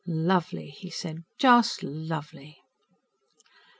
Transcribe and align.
"Lovely," 0.07 0.71
he 0.71 0.89
said. 0.89 1.25
"Just 1.37 1.83
lovely." 1.83 2.57